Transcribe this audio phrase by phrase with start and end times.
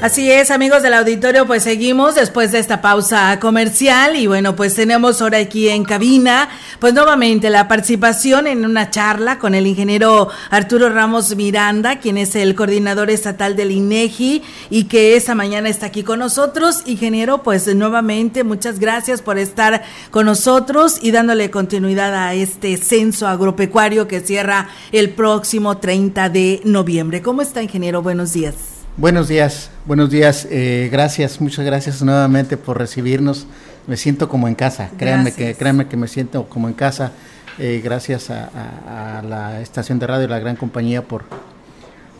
[0.00, 4.76] Así es, amigos del auditorio, pues seguimos después de esta pausa comercial y bueno, pues
[4.76, 10.28] tenemos ahora aquí en cabina, pues nuevamente la participación en una charla con el ingeniero
[10.50, 15.86] Arturo Ramos Miranda, quien es el coordinador estatal del INEGI y que esa mañana está
[15.86, 16.84] aquí con nosotros.
[16.86, 23.26] Ingeniero, pues nuevamente muchas gracias por estar con nosotros y dándole continuidad a este censo
[23.26, 27.20] agropecuario que cierra el próximo 30 de noviembre.
[27.20, 28.00] ¿Cómo está, ingeniero?
[28.00, 28.77] Buenos días.
[28.98, 30.48] Buenos días, buenos días.
[30.50, 33.46] Eh, gracias, muchas gracias nuevamente por recibirnos.
[33.86, 34.90] Me siento como en casa.
[34.98, 37.12] Créanme que, créanme que me siento como en casa.
[37.60, 41.26] Eh, gracias a, la estación de radio y la gran compañía por,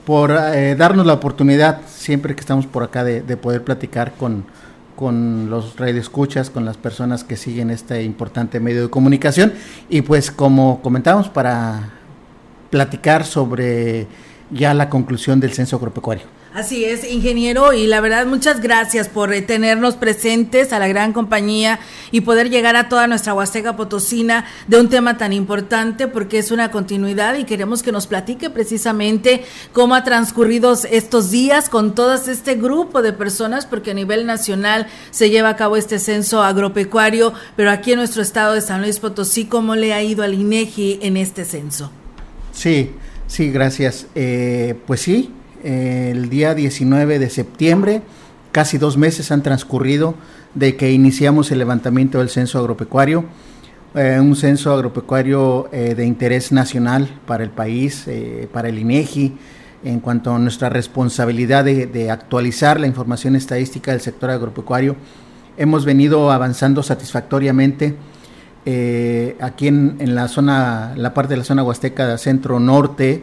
[0.06, 4.44] por eh, darnos la oportunidad siempre que estamos por acá de, poder platicar con,
[4.94, 9.52] con los radioescuchas, con las personas que siguen este importante medio de comunicación.
[9.88, 11.90] Y pues como comentamos, para
[12.70, 14.06] platicar sobre
[14.52, 16.37] ya la conclusión del censo agropecuario.
[16.54, 21.12] Así es, ingeniero, y la verdad muchas gracias por eh, tenernos presentes a la gran
[21.12, 21.78] compañía
[22.10, 26.50] y poder llegar a toda nuestra Huasteca Potosina de un tema tan importante porque es
[26.50, 32.14] una continuidad y queremos que nos platique precisamente cómo ha transcurrido estos días con todo
[32.14, 37.34] este grupo de personas porque a nivel nacional se lleva a cabo este censo agropecuario,
[37.56, 41.00] pero aquí en nuestro estado de San Luis Potosí, ¿cómo le ha ido al INEGI
[41.02, 41.92] en este censo?
[42.52, 42.92] Sí,
[43.26, 44.06] sí, gracias.
[44.14, 45.30] Eh, pues sí,
[45.64, 48.02] el día 19 de septiembre.
[48.52, 50.14] Casi dos meses han transcurrido
[50.54, 53.24] de que iniciamos el levantamiento del censo agropecuario.
[53.94, 59.36] Eh, un censo agropecuario eh, de interés nacional para el país, eh, para el INEGI,
[59.82, 64.96] en cuanto a nuestra responsabilidad de, actualizar la información estadística del sector agropecuario.
[65.56, 67.94] Hemos venido avanzando satisfactoriamente.
[69.40, 73.22] aquí en, en, la zona, la parte de la zona huasteca centro norte,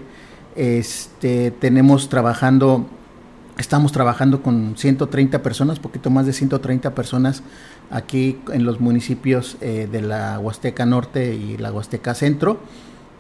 [0.56, 2.86] este, tenemos trabajando,
[3.58, 7.44] estamos trabajando con 130 personas, poquito más de 130 personas
[7.92, 12.60] aquí en los municipios eh, de la Huasteca Norte y la Huasteca Centro.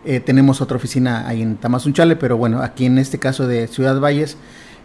[0.06, 4.00] Eh, tenemos otra oficina ahí en Tamazunchale, pero bueno, aquí en este caso de Ciudad
[4.00, 4.38] Valles,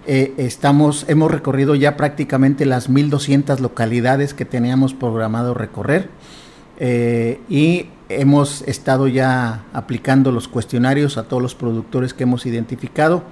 [0.07, 6.09] eh, estamos, hemos recorrido ya prácticamente las 1.200 localidades que teníamos programado recorrer.
[7.51, 13.23] y hemos estado ya aplicando los cuestionarios a todos los productores que hemos identificado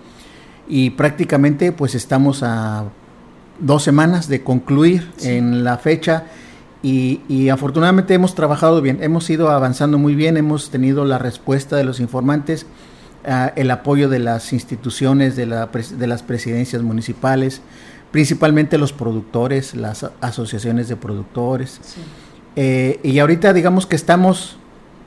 [0.68, 2.84] y prácticamente pues estamos a
[3.58, 6.26] dos semanas de concluir en la fecha
[6.80, 11.82] y, afortunadamente hemos trabajado bien, hemos ido avanzando muy bien, hemos tenido la respuesta de
[11.82, 12.66] los informantes,
[13.26, 17.62] ah, el apoyo de las instituciones, de, la, de las presidencias municipales,
[18.12, 21.80] principalmente los productores, las asociaciones de productores.
[22.54, 24.57] Eh, y ahorita digamos que estamos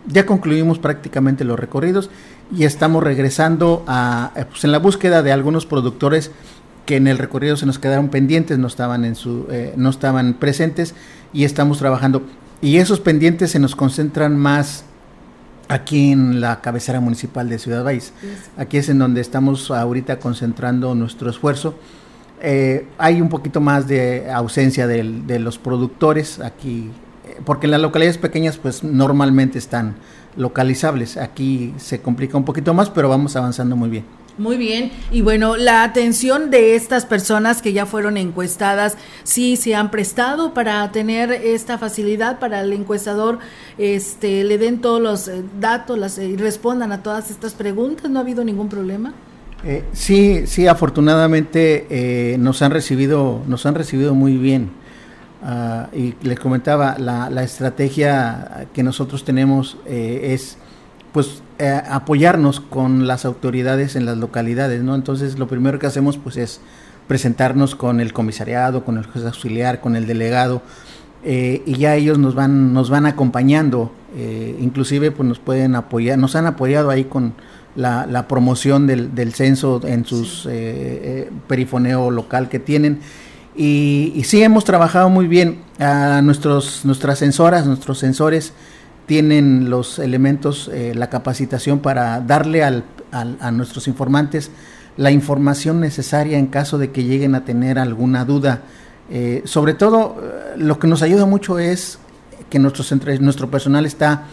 [0.07, 2.09] ya concluimos prácticamente los recorridos
[2.55, 6.31] y estamos regresando a, eh, pues en la búsqueda de algunos productores
[6.85, 10.33] que en el recorrido se nos quedaron pendientes, no estaban, en su, eh, no estaban
[10.33, 10.95] presentes
[11.33, 12.23] y estamos trabajando.
[12.61, 14.85] Y esos pendientes se nos concentran más
[15.67, 18.13] aquí en la cabecera municipal de Ciudad Valles.
[18.57, 21.75] Aquí es en donde estamos ahorita concentrando nuestro esfuerzo.
[22.41, 26.89] Eh, hay un poquito más de ausencia de, de los productores aquí
[27.45, 29.95] porque las localidades pequeñas pues normalmente están
[30.37, 31.17] localizables.
[31.17, 34.05] Aquí se complica un poquito más, pero vamos avanzando muy bien.
[34.37, 39.75] Muy bien, y bueno, la atención de estas personas que ya fueron encuestadas, sí se
[39.75, 43.39] han prestado para tener esta facilidad para el encuestador,
[43.77, 48.19] este, le den todos los eh, datos las, y respondan a todas estas preguntas, ¿no
[48.19, 49.13] ha habido ningún problema?
[49.65, 54.71] Eh, sí, sí, afortunadamente eh, nos han recibido, nos han recibido muy bien.
[55.43, 60.57] Ah, y les comentaba, la, la, estrategia que nosotros tenemos eh, es
[61.13, 64.93] pues eh, apoyarnos con las autoridades en las localidades, ¿no?
[64.93, 66.61] Entonces lo primero que hacemos pues es
[67.07, 70.61] presentarnos con el comisariado, con el juez auxiliar, con el delegado,
[71.23, 73.91] eh, y ya ellos nos van, nos van acompañando,
[74.59, 77.33] inclusive pues nos pueden apoyar, nos han apoyado ahí con
[77.75, 80.47] la, la promoción del, del, censo en sus
[81.47, 82.99] perifoneo local que tienen
[83.55, 85.59] y, sí hemos trabajado muy bien.
[85.79, 88.53] A nuestros, nuestras sensoras, nuestros sensores
[89.07, 94.51] tienen los elementos, eh, la capacitación para darle al, a nuestros informantes
[94.97, 98.61] la información necesaria en caso de que lleguen a tener alguna duda.
[99.09, 101.97] Eh, sobre todo, eh, lo que nos ayuda mucho es
[102.49, 102.85] que nuestro,
[103.19, 104.27] nuestro personal está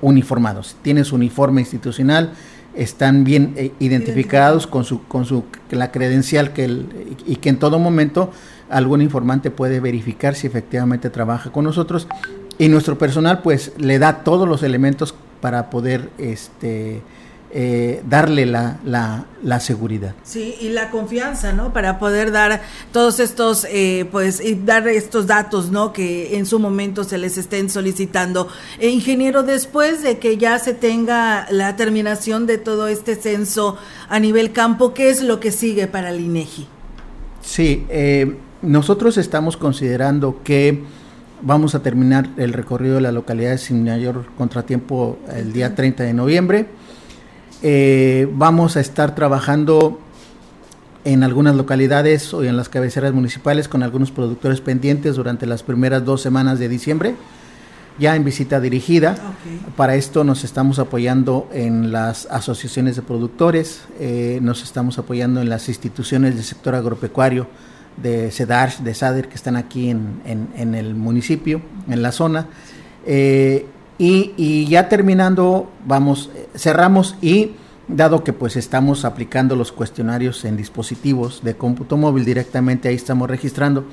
[0.00, 2.32] uniformado, tiene su uniforme institucional,
[2.76, 6.84] están bien eh, identificados con su con su la credencial que
[7.26, 8.30] y que en todo momento
[8.68, 12.08] algún informante puede verificar si efectivamente trabaja con nosotros.
[12.58, 17.02] Y nuestro personal pues le da todos los elementos para poder este
[17.52, 20.14] eh, darle la, la, seguridad.
[20.24, 21.72] Sí, y la confianza, ¿no?
[21.72, 22.60] Para poder dar
[22.92, 25.92] todos estos, eh, pues, y dar estos datos, ¿no?
[25.92, 28.48] Que en su momento se les estén solicitando.
[28.78, 33.76] E, ingeniero, después de que ya se tenga la terminación de todo este censo
[34.08, 36.66] a nivel campo, ¿qué es lo que sigue para el INEGI?
[37.42, 40.82] Sí, eh, nosotros estamos considerando que
[41.42, 46.12] vamos a terminar el recorrido de la localidad sin mayor contratiempo el día 30 de
[46.12, 46.66] noviembre
[47.62, 50.00] eh, vamos a estar trabajando
[51.04, 56.04] en algunas localidades o en las cabeceras municipales con algunos productores pendientes durante las primeras
[56.04, 57.14] dos semanas de diciembre,
[57.98, 59.16] ya en visita dirigida.
[59.76, 65.48] Para esto nos estamos apoyando en las asociaciones de productores, eh, nos estamos apoyando en
[65.48, 67.46] las instituciones del sector agropecuario
[67.96, 72.48] de CEDAR, de SADER, que están aquí en, el municipio, en la zona.
[73.06, 73.64] Eh,
[73.98, 77.52] y, ya terminando, vamos, cerramos y
[77.88, 83.30] dado que pues estamos aplicando los cuestionarios en dispositivos de cómputo móvil directamente, ahí estamos
[83.30, 83.84] registrando,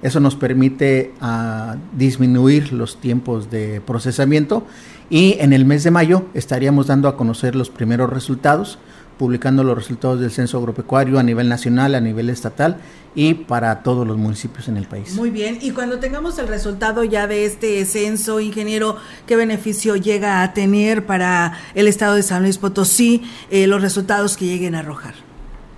[0.00, 4.64] eso nos permite ah, disminuir los tiempos de procesamiento
[5.10, 8.78] y en el mes de mayo estaríamos dando a conocer los primeros resultados
[9.18, 12.78] publicando los resultados del censo agropecuario a nivel nacional, a nivel estatal
[13.14, 15.14] y para todos los municipios en el país.
[15.14, 20.42] Muy bien, y cuando tengamos el resultado ya de este censo, ingeniero, ¿qué beneficio llega
[20.42, 24.80] a tener para el estado de San Luis Potosí eh, los resultados que lleguen a
[24.80, 25.14] arrojar?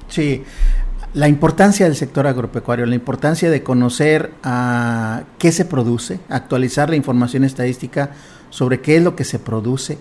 [0.08, 0.44] Sí,
[1.14, 6.96] la importancia del sector agropecuario, la importancia de conocer ah, qué se produce, actualizar la
[6.96, 8.10] información estadística
[8.50, 9.98] sobre qué es lo que se produce,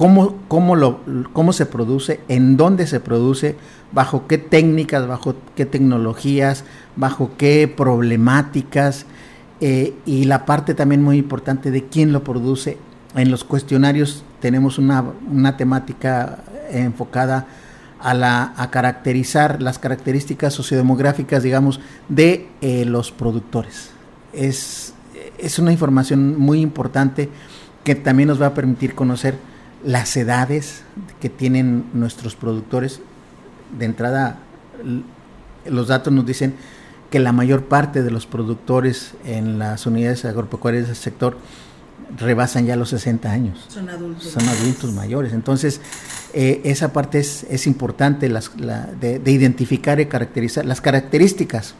[0.00, 1.00] cómo, cómo, lo,
[1.34, 3.56] cómo se produce, en dónde se produce,
[3.92, 6.64] bajo qué técnicas, bajo qué tecnologías,
[6.96, 9.04] bajo qué problemáticas
[9.60, 12.78] eh, y la parte también muy importante de quién lo produce.
[13.14, 17.46] En los cuestionarios tenemos una, una temática enfocada
[18.00, 23.90] a, la, a caracterizar las características sociodemográficas, digamos, de eh, los productores.
[24.32, 24.94] Es,
[25.36, 27.28] es una información muy importante
[27.84, 29.49] que también nos va a permitir conocer
[29.84, 30.82] las edades
[31.20, 33.00] que tienen nuestros productores.
[33.78, 34.38] De entrada,
[35.64, 36.54] los datos nos dicen
[37.10, 41.36] que la mayor parte de los productores en las unidades agropecuarias del sector
[42.18, 43.64] rebasan ya los 60 años.
[43.68, 44.24] Son adultos.
[44.30, 45.32] Son adultos mayores.
[45.32, 45.80] Entonces,
[46.32, 48.50] eh, esa parte es, es importante las,
[49.00, 51.74] de, de, identificar y caracterizar las características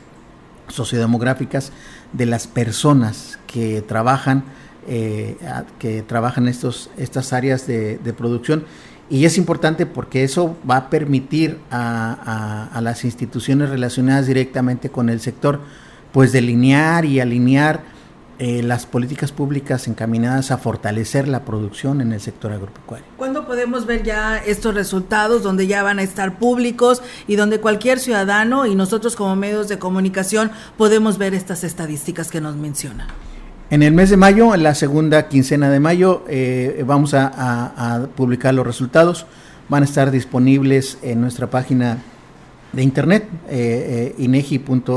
[0.68, 1.72] sociodemográficas
[2.12, 4.44] de las personas que trabajan
[4.88, 5.36] eh,
[5.78, 8.64] que trabajan estos, estas áreas de, producción.
[9.08, 15.20] Y es importante porque eso va a permitir a, las instituciones relacionadas directamente con el
[15.20, 15.60] sector,
[16.12, 17.82] pues delinear y alinear
[18.38, 23.04] eh, las políticas públicas encaminadas a fortalecer la producción en el sector agropecuario.
[23.18, 27.98] ¿Cuándo podemos ver ya estos resultados donde ya van a estar públicos y donde cualquier
[27.98, 33.08] ciudadano y nosotros como medios de comunicación podemos ver estas estadísticas que nos menciona?
[33.70, 38.52] En el mes de mayo, en la segunda quincena de mayo, eh, vamos a, publicar
[38.52, 39.26] los resultados.
[39.68, 41.98] Van a estar disponibles en nuestra página
[42.72, 44.96] de internet, eh, eh inegi.org.mx.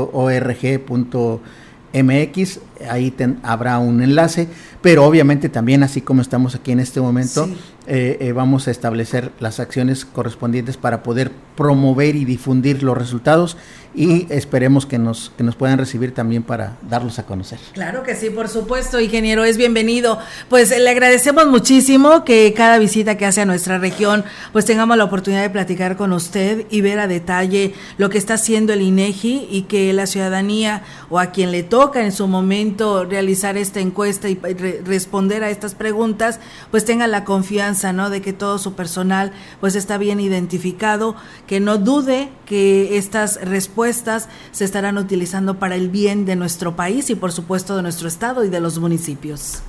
[2.88, 4.48] Ahí habrá un enlace,
[4.82, 7.48] pero obviamente también, así como estamos aquí en este momento,
[7.86, 13.56] eh, vamos a establecer las acciones correspondientes para poder promover y difundir los resultados
[13.94, 17.60] y esperemos que nos, que nos puedan recibir también para darlos a conocer.
[17.74, 20.18] Claro que sí, por supuesto, ingeniero, es bienvenido.
[20.48, 25.04] Pues le agradecemos muchísimo que cada visita que hace a nuestra región, pues tengamos la
[25.04, 29.46] oportunidad de platicar con usted y ver a detalle lo que está haciendo el INEGI
[29.48, 32.73] y que la ciudadanía o a quien le toca en su momento
[33.08, 36.40] realizar esta encuesta y responder a estas preguntas,
[36.70, 38.10] pues tenga la confianza, ¿no?
[38.10, 41.16] De que todo su personal pues está bien identificado,
[41.46, 47.10] que no dude que estas respuestas se estarán utilizando para el bien de nuestro país
[47.10, 49.62] y por supuesto de nuestro estado y de los municipios.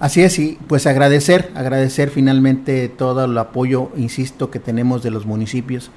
[0.00, 5.24] Así es, y pues agradecer, agradecer finalmente todo el apoyo, insisto, que tenemos de los
[5.24, 5.90] municipios,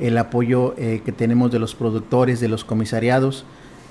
[0.00, 3.44] el apoyo eh, que tenemos de los productores, de los comisariados,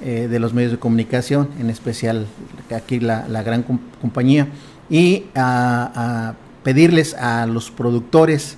[0.04, 2.28] eh, de los medios de comunicación, en especial
[2.75, 3.64] aquí la, gran
[4.02, 4.50] compañía,
[4.90, 6.34] y a,
[6.64, 8.58] pedirles a los productores,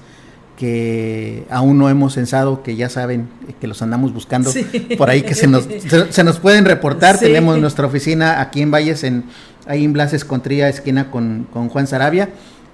[0.57, 3.29] que aún no hemos censado, que ya saben
[3.61, 4.51] que los andamos buscando
[4.97, 5.67] por ahí, que se nos,
[6.09, 7.19] se, nos pueden reportar.
[7.19, 9.25] Tenemos nuestra oficina aquí en Valles, en,
[9.67, 12.29] ahí en Blas Escontría, esquina con, con Juan Sarabia.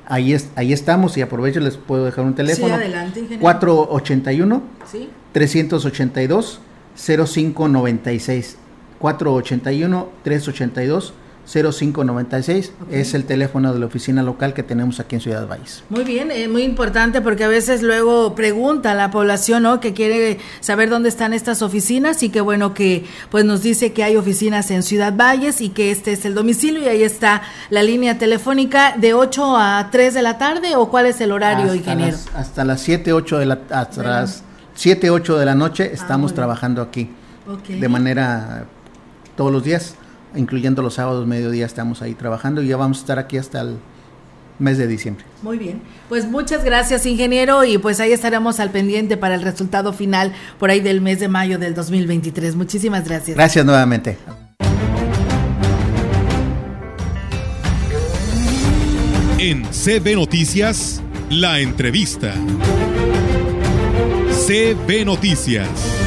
[0.08, 2.76] Ahí, es, ahí estamos y aprovecho, les puedo dejar un teléfono.
[2.76, 3.42] Sí, adelante, ingeniero.
[3.42, 5.10] 481 ¿Sí?
[5.34, 6.62] 382
[6.96, 8.58] 0596.
[9.00, 11.14] 481 382
[11.46, 15.84] 0596 es el teléfono de la oficina local que tenemos aquí en Ciudad Valles.
[15.90, 19.80] Muy bien, es muy importante porque a veces luego pregunta la población, ¿no?
[19.80, 24.04] Que quiere saber dónde están estas oficinas y que bueno que pues nos dice que
[24.04, 27.84] hay oficinas en Ciudad Valles y que este es el domicilio y ahí está la
[27.84, 31.76] línea telefónica de 8 a 3 de la tarde o cuál es el horario, hasta
[31.76, 32.12] ingeniero?
[32.12, 34.44] Las, hasta las 7, 8 de la hasta las
[34.76, 37.10] 7, 8 de la noche ah, estamos trabajando aquí.
[37.68, 38.66] De manera
[39.36, 39.96] todos los días
[40.36, 43.78] incluyendo los sábados mediodía estamos ahí trabajando y ya vamos a estar aquí hasta el
[44.60, 45.26] mes de diciembre.
[45.42, 49.94] Muy bien, pues muchas gracias ingeniero y pues ahí estaremos al pendiente para el resultado
[49.94, 52.56] final por ahí del mes de mayo del 2023.
[52.56, 53.36] Muchísimas gracias.
[53.36, 54.18] Gracias nuevamente.
[59.40, 62.34] En CB Noticias, la entrevista.
[64.46, 66.03] CB Noticias.